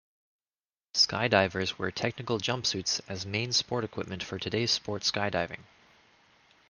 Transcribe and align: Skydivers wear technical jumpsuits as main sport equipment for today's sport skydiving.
Skydivers 0.95 1.77
wear 1.77 1.91
technical 1.91 2.39
jumpsuits 2.39 3.01
as 3.07 3.23
main 3.27 3.51
sport 3.53 3.83
equipment 3.83 4.23
for 4.23 4.39
today's 4.39 4.71
sport 4.71 5.03
skydiving. 5.03 5.59